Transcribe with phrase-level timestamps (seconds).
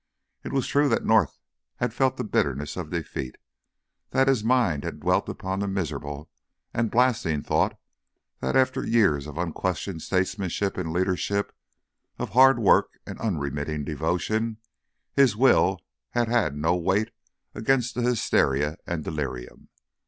[0.43, 1.37] It is true that North
[1.75, 3.35] had felt the bitterness of defeat,
[4.09, 6.31] that his mind had dwelt upon the miserable
[6.73, 7.79] and blasting thought
[8.39, 11.55] that after years of unquestioned statesmanship and leadership,
[12.17, 14.57] of hard work and unremitting devotion,
[15.13, 15.77] his will
[16.13, 17.11] had had no weight
[17.53, 19.69] against hysteria and delirium.